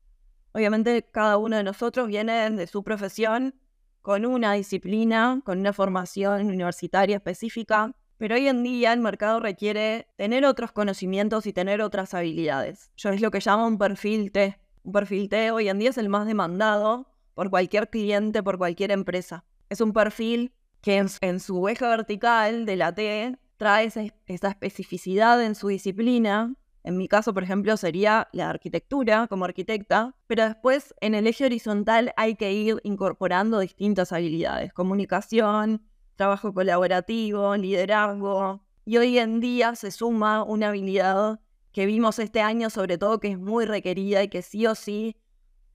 Obviamente 0.52 1.08
cada 1.10 1.38
uno 1.38 1.56
de 1.56 1.64
nosotros 1.64 2.08
viene 2.08 2.50
de 2.50 2.68
su 2.68 2.84
profesión 2.84 3.56
con 4.02 4.26
una 4.26 4.54
disciplina, 4.54 5.42
con 5.46 5.60
una 5.60 5.72
formación 5.72 6.46
universitaria 6.48 7.16
específica, 7.16 7.96
pero 8.24 8.36
hoy 8.36 8.48
en 8.48 8.64
día 8.64 8.94
el 8.94 9.02
mercado 9.02 9.42
requiere 9.42 10.08
tener 10.16 10.46
otros 10.46 10.72
conocimientos 10.72 11.46
y 11.46 11.52
tener 11.52 11.82
otras 11.82 12.14
habilidades. 12.14 12.90
Yo 12.96 13.10
es 13.10 13.20
lo 13.20 13.32
que 13.32 13.42
llamo 13.46 13.68
un 13.68 13.78
perfil 13.78 14.32
T. 14.32 14.58
Un 14.84 14.94
perfil 14.94 15.28
T 15.28 15.52
hoy 15.52 15.68
en 15.68 15.78
día 15.78 15.90
es 15.90 15.98
el 15.98 16.08
más 16.08 16.26
demandado 16.26 17.12
por 17.34 17.50
cualquier 17.50 17.90
cliente, 17.90 18.42
por 18.42 18.58
cualquier 18.58 18.92
empresa. 18.92 19.44
Es 19.68 19.82
un 19.82 19.92
perfil 19.92 20.54
que 20.80 21.06
en, 21.20 21.40
su 21.42 21.68
eje 21.68 21.86
vertical 21.86 22.66
de 22.66 22.78
la 22.78 22.96
T 22.96 23.38
trae 23.58 23.88
esa, 23.88 24.04
especificidad 24.26 25.44
en 25.44 25.54
su 25.54 25.68
disciplina. 25.68 26.56
En 26.86 26.96
mi 26.96 27.10
caso, 27.10 27.34
por 27.34 27.44
ejemplo, 27.44 27.76
sería 27.76 28.30
la 28.32 28.50
arquitectura 28.50 29.28
como 29.28 29.44
arquitecta, 29.44 30.16
pero 30.28 30.46
después 30.46 30.96
en 31.02 31.14
el 31.14 31.28
eje 31.28 31.44
horizontal 31.44 32.14
hay 32.16 32.36
que 32.36 32.54
ir 32.54 32.80
incorporando 32.84 33.60
distintas 33.60 34.14
habilidades, 34.14 34.72
comunicación, 34.72 35.82
trabajo 36.16 36.54
colaborativo, 36.54 37.56
liderazgo. 37.56 38.64
Y 38.86 38.98
hoy 38.98 39.18
en 39.18 39.40
día 39.40 39.76
se 39.76 39.92
suma 39.92 40.44
una 40.44 40.70
habilidad 40.70 41.40
que 41.72 41.86
vimos 41.86 42.20
este 42.20 42.42
año 42.42 42.70
sobre 42.70 42.98
todo 42.98 43.20
que 43.20 43.30
es 43.30 43.40
muy 43.40 43.66
requerida 43.66 44.24
y 44.24 44.30
que 44.30 44.42
sí 44.42 44.66
o 44.68 44.76
sí 44.76 45.18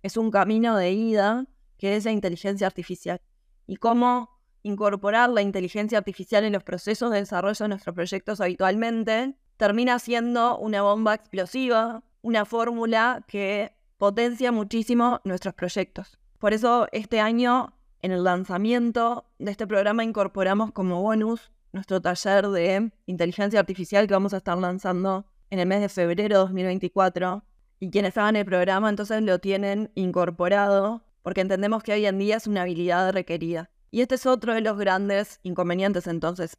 es 0.03 0.17
un 0.17 0.31
camino 0.31 0.77
de 0.77 0.93
ida 0.93 1.47
que 1.77 1.97
es 1.97 2.05
la 2.05 2.13
inteligencia 2.13 2.67
artificial 2.67 3.21
y 3.67 3.77
cómo 3.77 4.31
incorporar 4.63 5.31
la 5.31 5.43
inteligencia 5.43 5.99
artificial 5.99 6.45
en 6.45 6.53
los 6.53 6.63
procesos 6.63 7.11
de 7.11 7.19
desarrollo 7.19 7.65
de 7.65 7.69
nuestros 7.69 7.95
proyectos 7.95 8.41
habitualmente 8.41 9.37
termina 9.57 9.99
siendo 9.99 10.57
una 10.59 10.83
bomba 10.83 11.15
explosiva, 11.15 12.03
una 12.23 12.45
fórmula 12.45 13.25
que 13.27 13.73
potencia 13.97 14.53
muchísimo 14.53 15.21
nuestros 15.25 15.55
proyectos. 15.55 16.19
Por 16.39 16.55
eso 16.55 16.87
este 16.93 17.19
año 17.21 17.78
en 18.03 18.13
el 18.13 18.25
lanzamiento 18.25 19.27
de 19.39 19.51
este 19.51 19.67
programa 19.67 20.05
incorporamos 20.05 20.73
como 20.73 21.03
bonus 21.03 21.51
nuestro 21.73 22.01
taller 22.01 22.49
de 22.49 22.93
inteligencia 23.07 23.61
artificial 23.61 24.07
que 24.07 24.15
vamos 24.15 24.35
a 24.35 24.39
estar 24.39 24.57
lanzando 24.57 25.27
en 25.51 25.59
el 25.59 25.67
mes 25.67 25.81
de 25.81 25.89
febrero 25.89 26.35
de 26.35 26.41
2024 26.41 27.43
y 27.81 27.91
quienes 27.91 28.17
hagan 28.17 28.37
el 28.37 28.45
programa 28.45 28.89
entonces 28.89 29.23
lo 29.23 29.39
tienen 29.39 29.91
incorporado 29.95 31.03
porque 31.23 31.41
entendemos 31.41 31.83
que 31.83 31.93
hoy 31.93 32.07
en 32.07 32.19
día 32.19 32.37
es 32.37 32.47
una 32.47 32.63
habilidad 32.63 33.13
requerida. 33.13 33.71
Y 33.91 34.01
este 34.01 34.15
es 34.15 34.27
otro 34.27 34.55
de 34.55 34.61
los 34.61 34.79
grandes 34.79 35.41
inconvenientes 35.43 36.07
entonces, 36.07 36.57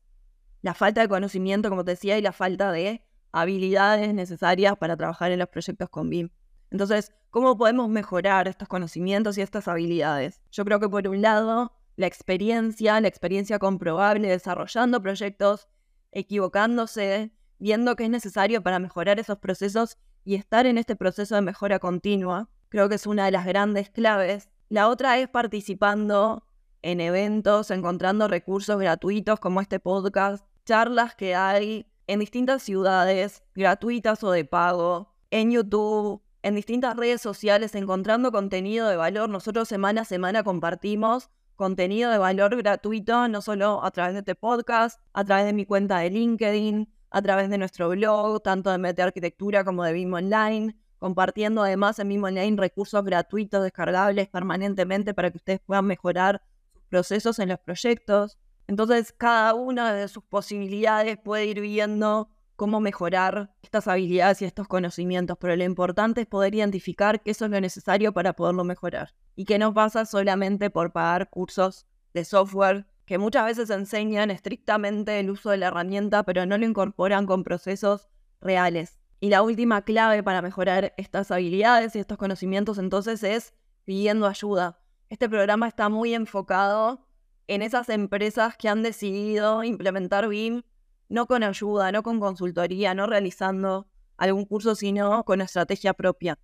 la 0.61 0.73
falta 0.73 1.01
de 1.01 1.07
conocimiento, 1.07 1.69
como 1.69 1.85
te 1.85 1.91
decía, 1.91 2.17
y 2.17 2.21
la 2.21 2.33
falta 2.33 2.71
de 2.71 3.01
habilidades 3.31 4.13
necesarias 4.13 4.75
para 4.77 4.97
trabajar 4.97 5.31
en 5.31 5.39
los 5.39 5.49
proyectos 5.49 5.89
con 5.89 6.09
BIM. 6.09 6.29
Entonces, 6.71 7.11
¿cómo 7.29 7.57
podemos 7.57 7.89
mejorar 7.89 8.47
estos 8.47 8.67
conocimientos 8.67 9.37
y 9.37 9.41
estas 9.41 9.67
habilidades? 9.67 10.41
Yo 10.51 10.65
creo 10.65 10.79
que 10.79 10.89
por 10.89 11.07
un 11.07 11.21
lado, 11.21 11.73
la 11.95 12.07
experiencia, 12.07 12.99
la 13.01 13.07
experiencia 13.07 13.59
comprobable 13.59 14.27
desarrollando 14.27 15.01
proyectos, 15.01 15.67
equivocándose, 16.11 17.31
viendo 17.57 17.95
qué 17.95 18.05
es 18.05 18.09
necesario 18.09 18.63
para 18.63 18.79
mejorar 18.79 19.19
esos 19.19 19.37
procesos 19.39 19.97
y 20.23 20.35
estar 20.35 20.65
en 20.65 20.77
este 20.77 20.95
proceso 20.95 21.35
de 21.35 21.41
mejora 21.41 21.79
continua, 21.79 22.49
creo 22.69 22.87
que 22.87 22.95
es 22.95 23.07
una 23.07 23.25
de 23.25 23.31
las 23.31 23.45
grandes 23.45 23.89
claves. 23.89 24.49
La 24.69 24.87
otra 24.87 25.17
es 25.17 25.27
participando 25.27 26.45
en 26.81 27.01
eventos, 27.01 27.71
encontrando 27.71 28.27
recursos 28.27 28.79
gratuitos 28.79 29.39
como 29.39 29.59
este 29.59 29.79
podcast, 29.79 30.45
charlas 30.65 31.15
que 31.15 31.35
hay 31.35 31.87
en 32.07 32.19
distintas 32.19 32.63
ciudades, 32.63 33.43
gratuitas 33.55 34.23
o 34.23 34.31
de 34.31 34.45
pago, 34.45 35.13
en 35.31 35.51
YouTube, 35.51 36.21
en 36.41 36.55
distintas 36.55 36.95
redes 36.95 37.21
sociales, 37.21 37.75
encontrando 37.75 38.31
contenido 38.31 38.87
de 38.87 38.95
valor. 38.95 39.29
Nosotros 39.29 39.67
semana 39.67 40.01
a 40.01 40.05
semana 40.05 40.43
compartimos 40.43 41.29
contenido 41.55 42.09
de 42.09 42.17
valor 42.17 42.55
gratuito, 42.55 43.27
no 43.27 43.41
solo 43.41 43.83
a 43.83 43.91
través 43.91 44.13
de 44.13 44.19
este 44.19 44.35
podcast, 44.35 45.01
a 45.11 45.25
través 45.25 45.45
de 45.45 45.51
mi 45.51 45.65
cuenta 45.65 45.99
de 45.99 46.09
LinkedIn, 46.09 46.89
a 47.09 47.21
través 47.21 47.49
de 47.49 47.57
nuestro 47.57 47.89
blog, 47.89 48.41
tanto 48.41 48.71
de 48.71 48.77
Mete 48.77 49.01
Arquitectura 49.01 49.65
como 49.65 49.83
de 49.83 49.91
BIM 49.91 50.13
Online, 50.13 50.75
compartiendo 50.99 51.61
además 51.61 51.99
en 51.99 52.07
BIM 52.07 52.23
Online 52.23 52.55
recursos 52.55 53.03
gratuitos 53.03 53.61
descargables 53.61 54.29
permanentemente 54.29 55.13
para 55.13 55.31
que 55.31 55.37
ustedes 55.37 55.59
puedan 55.59 55.85
mejorar 55.85 56.41
sus 56.71 56.81
procesos 56.83 57.39
en 57.39 57.49
los 57.49 57.59
proyectos. 57.59 58.37
Entonces, 58.67 59.11
cada 59.11 59.53
una 59.53 59.93
de 59.93 60.07
sus 60.07 60.23
posibilidades 60.23 61.17
puede 61.17 61.45
ir 61.45 61.59
viendo 61.59 62.29
cómo 62.59 62.81
mejorar 62.81 63.55
estas 63.61 63.87
habilidades 63.87 64.41
y 64.41 64.45
estos 64.45 64.67
conocimientos, 64.67 65.37
pero 65.39 65.55
lo 65.55 65.63
importante 65.63 66.19
es 66.19 66.27
poder 66.27 66.53
identificar 66.53 67.23
qué 67.23 67.31
es 67.31 67.39
lo 67.39 67.47
necesario 67.47 68.11
para 68.11 68.33
poderlo 68.33 68.65
mejorar 68.65 69.15
y 69.37 69.45
que 69.45 69.57
no 69.57 69.73
pasa 69.73 70.05
solamente 70.05 70.69
por 70.69 70.91
pagar 70.91 71.29
cursos 71.29 71.87
de 72.13 72.25
software 72.25 72.85
que 73.05 73.17
muchas 73.17 73.45
veces 73.45 73.69
enseñan 73.69 74.29
estrictamente 74.29 75.21
el 75.21 75.29
uso 75.29 75.51
de 75.51 75.57
la 75.57 75.67
herramienta, 75.67 76.23
pero 76.23 76.45
no 76.45 76.57
lo 76.57 76.65
incorporan 76.65 77.25
con 77.25 77.45
procesos 77.45 78.09
reales. 78.41 78.99
Y 79.21 79.29
la 79.29 79.41
última 79.41 79.83
clave 79.83 80.21
para 80.21 80.41
mejorar 80.41 80.93
estas 80.97 81.31
habilidades 81.31 81.95
y 81.95 81.99
estos 81.99 82.17
conocimientos 82.17 82.77
entonces 82.77 83.23
es 83.23 83.53
pidiendo 83.85 84.27
ayuda. 84.27 84.81
Este 85.07 85.29
programa 85.29 85.69
está 85.69 85.87
muy 85.87 86.13
enfocado 86.13 87.07
en 87.47 87.61
esas 87.61 87.87
empresas 87.87 88.57
que 88.57 88.67
han 88.67 88.83
decidido 88.83 89.63
implementar 89.63 90.27
BIM 90.27 90.63
no 91.09 91.25
con 91.25 91.43
ayuda, 91.43 91.91
no 91.91 92.03
con 92.03 92.19
consultoría, 92.19 92.93
no 92.93 93.07
realizando 93.07 93.87
algún 94.17 94.45
curso, 94.45 94.75
sino 94.75 95.23
con 95.25 95.41
estrategia 95.41 95.93
propia, 95.93 96.37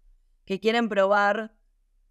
que 0.45 0.60
quieren 0.60 0.89
probar, 0.89 1.55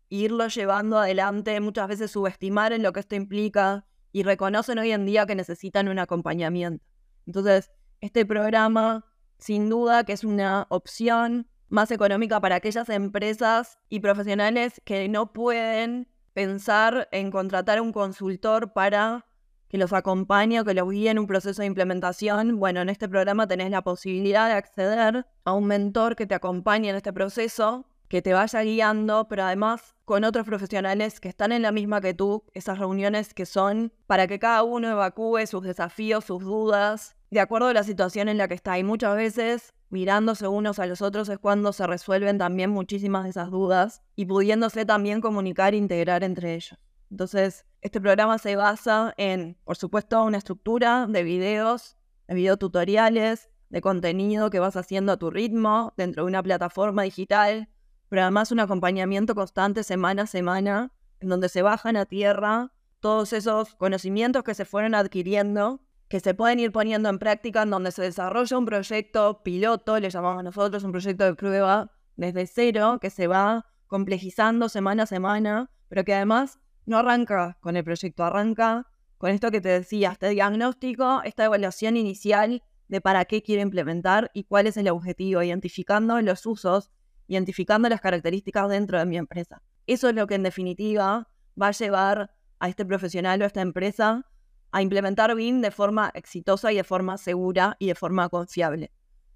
irlo 0.09 0.47
llevando 0.49 0.99
adelante, 0.99 1.61
muchas 1.61 1.89
veces 1.89 2.11
subestimar 2.11 2.79
lo 2.79 2.93
que 2.93 3.01
esto 3.01 3.17
implica, 3.17 3.87
y 4.13 4.23
reconocen 4.23 4.79
hoy 4.79 4.93
en 4.93 5.07
día 5.07 5.27
que 5.27 5.35
necesitan 5.35 5.89
un 5.89 5.99
acompañamiento. 5.99 6.85
Entonces, 7.27 7.73
este 8.01 8.25
programa, 8.25 9.05
sin 9.39 9.69
duda 9.69 10.05
que 10.05 10.13
es 10.13 10.23
una 10.23 10.67
opción 10.71 11.49
más 11.69 11.91
económica 11.91 12.41
para 12.41 12.55
aquellas 12.55 12.89
empresas 12.91 13.79
y 13.89 13.99
profesionales 13.99 14.81
que 14.85 15.09
no 15.09 15.33
pueden 15.33 16.09
pensar 16.33 17.09
en 17.11 17.33
contratar 17.33 17.81
un 17.81 17.93
consultor 17.93 18.73
para 18.73 19.27
que 19.75 19.79
los 19.79 19.93
acompañe 19.93 20.61
o 20.61 20.65
que 20.65 20.73
los 20.73 20.89
guíe 20.89 21.11
en 21.11 21.19
un 21.19 21.27
proceso 21.27 21.61
de 21.61 21.67
implementación. 21.67 22.61
Bueno, 22.61 22.81
en 22.81 22.89
este 22.89 23.09
programa 23.09 23.49
tenés 23.49 23.73
la 23.73 23.83
posibilidad 23.83 24.47
de 24.47 24.55
acceder 24.55 25.27
a 25.45 25.53
un 25.53 25.67
mentor 25.67 26.15
que 26.15 26.29
te 26.29 26.37
acompañe 26.37 26.91
en 26.91 26.95
este 26.95 27.13
proceso 27.13 27.85
que 28.07 28.23
te 28.23 28.33
vaya 28.33 28.63
guiando, 28.63 29.27
pero 29.27 29.43
además 29.43 29.97
con 30.05 30.23
otros 30.23 30.47
profesionales 30.47 31.19
que 31.19 31.29
están 31.29 31.51
en 31.51 31.63
la 31.63 31.73
misma 31.73 32.01
que 32.01 32.15
tú, 32.15 32.45
esas 32.53 32.79
reuniones 32.79 33.35
que 33.35 33.47
son 33.47 33.93
para 34.07 34.29
que 34.29 34.39
cada 34.39 34.63
uno 34.63 34.93
evacúe 34.93 35.45
sus 35.49 35.65
desafíos, 35.65 36.25
sus 36.25 36.45
dudas, 36.45 37.17
de 37.33 37.41
acuerdo 37.41 37.67
a 37.67 37.73
la 37.73 37.83
situación 37.83 38.29
en 38.29 38.39
la 38.39 38.47
que 38.47 38.55
está. 38.55 38.79
Y 38.79 38.85
muchas 38.85 39.17
veces 39.17 39.75
mirándose 39.91 40.47
unos 40.47 40.79
a 40.79 40.87
los 40.87 41.03
otros 41.03 41.29
es 41.29 41.39
cuando 41.41 41.73
se 41.73 41.85
resuelven 41.89 42.39
también 42.39 42.71
muchísimas 42.71 43.25
de 43.25 43.31
esas 43.31 43.51
dudas 43.51 44.03
y 44.15 44.27
pudiéndose 44.27 44.87
también 44.87 45.21
comunicar 45.21 45.75
e 45.75 45.79
integrar 45.79 46.23
entre 46.23 46.55
ellos. 46.55 46.79
Entonces, 47.15 47.65
este 47.81 48.01
programa 48.01 48.39
se 48.39 48.57
basa 48.57 49.15
en, 49.19 49.57
por 49.63 49.77
supuesto, 49.77 50.25
una 50.25 50.39
estructura 50.39 51.07
de 51.09 51.23
videos, 51.23 51.97
de 52.27 52.35
videotutoriales, 52.35 53.51
de 53.69 53.81
contenido 53.81 54.51
que 54.51 54.59
vas 54.59 54.75
haciendo 54.75 55.13
a 55.13 55.17
tu 55.17 55.31
ritmo 55.31 55.95
dentro 55.97 56.25
de 56.25 56.27
una 56.27 56.43
plataforma 56.43 57.05
digital, 57.05 57.69
pero 58.09 58.23
además 58.23 58.51
un 58.51 58.59
acompañamiento 58.59 59.37
constante 59.37 59.85
semana 59.85 60.23
a 60.23 60.27
semana, 60.27 60.93
en 61.21 61.29
donde 61.29 61.49
se 61.49 61.63
bajan 61.63 61.97
a 61.97 62.05
tierra 62.05 62.73
todos 62.99 63.33
esos 63.33 63.77
conocimientos 63.77 64.43
que 64.43 64.57
se 64.57 64.65
fueron 64.65 64.97
adquiriendo, 64.97 65.83
que 66.09 66.19
se 66.19 66.35
pueden 66.35 66.59
ir 66.59 66.73
poniendo 66.73 67.09
en 67.11 67.21
práctica, 67.21 67.63
en 67.63 67.71
donde 67.71 67.93
se 67.93 68.03
desarrolla 68.03 68.59
un 68.59 68.67
proyecto 68.67 69.45
piloto, 69.45 70.01
le 70.01 70.11
llamamos 70.11 70.43
nosotros 70.43 70.83
un 70.83 70.91
proyecto 70.91 71.23
de 71.23 71.37
prueba 71.37 71.93
desde 72.17 72.49
cero, 72.49 72.99
que 73.01 73.11
se 73.11 73.29
va 73.29 73.67
complejizando 73.87 74.69
semana 74.69 75.05
a 75.05 75.07
semana, 75.07 75.71
pero 75.89 76.03
que 76.05 76.13
además 76.13 76.59
no 76.87 76.99
arranca 76.99 77.57
con 77.61 77.77
el 77.77 77.85
proyecto, 77.85 78.25
arranca 78.25 78.87
con 79.19 79.31
esto 79.31 79.51
que 79.51 79.61
te 79.61 79.69
decía, 79.69 80.13
este 80.13 80.29
diagnóstico, 80.31 81.23
esta 81.25 81.45
evaluación 81.45 81.97
inicial 81.97 82.63
de 82.89 83.01
para 83.01 83.25
qué 83.25 83.43
quiere 83.43 83.63
implementar 83.63 84.31
y 84.35 84.45
cuál 84.45 84.67
es 84.67 84.77
el 84.77 84.89
objetivo, 84.89 85.43
identificando 85.43 86.21
los 86.21 86.45
usos, 86.45 86.91
identificando 87.27 87.89
las 87.89 88.01
características 88.01 88.69
dentro 88.69 88.99
de 88.99 89.07
mi 89.07 89.17
empresa. 89.17 89.63
Eso 89.87 90.09
es 90.09 90.15
lo 90.15 90.27
que 90.27 90.35
en 90.35 90.43
definitiva 90.43 91.29
va 91.61 91.69
a 91.69 91.73
llevar 91.73 92.35
a 92.59 92.69
este 92.69 92.85
profesional 92.85 93.41
o 93.41 93.45
a 93.45 93.47
esta 93.47 93.63
empresa 93.63 94.27
a 94.73 94.83
implementar 94.83 95.35
BIM 95.35 95.61
de 95.61 95.71
forma 95.71 96.11
exitosa 96.15 96.73
y 96.73 96.77
de 96.77 96.85
forma 96.85 97.17
segura 97.17 97.77
y 97.79 97.87
de 97.87 97.95
forma 97.95 98.29
confiable. 98.29 98.93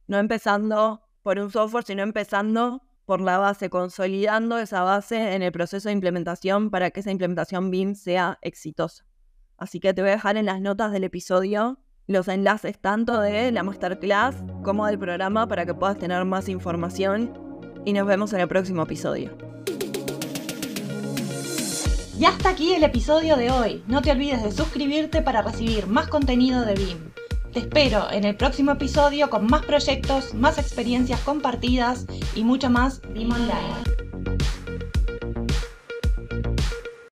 No 0.06 0.18
empezando 0.18 1.02
por 1.22 1.38
un 1.38 1.50
software, 1.50 1.84
sino 1.84 2.02
empezando 2.02 2.82
por 3.08 3.22
la 3.22 3.38
base, 3.38 3.70
consolidando 3.70 4.58
esa 4.58 4.82
base 4.82 5.34
en 5.34 5.40
el 5.40 5.50
proceso 5.50 5.88
de 5.88 5.94
implementación 5.94 6.68
para 6.68 6.90
que 6.90 7.00
esa 7.00 7.10
implementación 7.10 7.70
BIM 7.70 7.94
sea 7.94 8.38
exitosa. 8.42 9.06
Así 9.56 9.80
que 9.80 9.94
te 9.94 10.02
voy 10.02 10.10
a 10.10 10.16
dejar 10.16 10.36
en 10.36 10.44
las 10.44 10.60
notas 10.60 10.92
del 10.92 11.04
episodio 11.04 11.78
los 12.06 12.28
enlaces 12.28 12.78
tanto 12.78 13.18
de 13.18 13.50
la 13.50 13.62
masterclass 13.62 14.36
como 14.62 14.86
del 14.86 14.98
programa 14.98 15.48
para 15.48 15.64
que 15.64 15.72
puedas 15.72 15.96
tener 15.96 16.22
más 16.26 16.50
información 16.50 17.32
y 17.86 17.94
nos 17.94 18.06
vemos 18.06 18.34
en 18.34 18.40
el 18.40 18.48
próximo 18.48 18.82
episodio. 18.82 19.38
Y 22.18 22.26
hasta 22.26 22.50
aquí 22.50 22.74
el 22.74 22.84
episodio 22.84 23.38
de 23.38 23.50
hoy. 23.50 23.82
No 23.86 24.02
te 24.02 24.10
olvides 24.10 24.42
de 24.42 24.52
suscribirte 24.52 25.22
para 25.22 25.40
recibir 25.40 25.86
más 25.86 26.08
contenido 26.08 26.62
de 26.66 26.74
BIM. 26.74 27.17
Te 27.52 27.60
espero 27.60 28.10
en 28.10 28.24
el 28.24 28.36
próximo 28.36 28.72
episodio 28.72 29.30
con 29.30 29.46
más 29.46 29.64
proyectos, 29.64 30.34
más 30.34 30.58
experiencias 30.58 31.20
compartidas 31.20 32.06
y 32.34 32.44
mucho 32.44 32.68
más 32.68 33.00
BIM 33.12 33.32
Online. 33.32 33.97